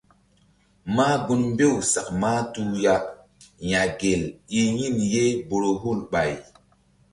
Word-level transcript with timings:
Mah 0.95 1.15
gun 1.25 1.41
mbew 1.53 1.73
sak 1.91 2.07
mahtuh 2.21 2.71
ya 2.83 2.95
yagel 3.71 4.23
i 4.59 4.61
yin 4.77 4.97
ye 5.13 5.23
Borohul 5.47 5.99
ɓay. 6.11 6.31